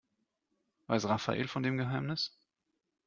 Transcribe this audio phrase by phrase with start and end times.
[0.87, 2.35] Weiß Rafael von dem Geheimnis?